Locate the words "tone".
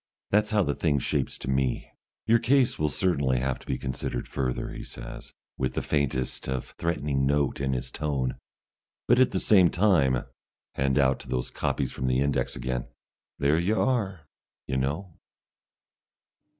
7.91-8.39